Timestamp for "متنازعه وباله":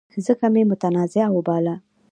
0.71-1.75